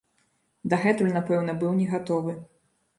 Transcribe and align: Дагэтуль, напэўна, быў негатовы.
Дагэтуль, 0.73 1.11
напэўна, 1.19 1.57
быў 1.63 1.79
негатовы. 1.85 2.39